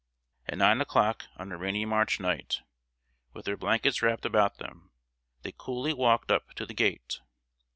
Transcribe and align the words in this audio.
At 0.47 0.57
nine 0.57 0.81
o'clock, 0.81 1.27
on 1.37 1.51
a 1.51 1.57
rainy 1.59 1.85
March 1.85 2.19
night, 2.19 2.61
with 3.33 3.45
their 3.45 3.55
blankets 3.55 4.01
wrapped 4.01 4.25
about 4.25 4.57
them, 4.57 4.89
they 5.43 5.53
coolly 5.55 5.93
walked 5.93 6.31
up 6.31 6.55
to 6.55 6.65
the 6.65 6.73
gate. 6.73 7.19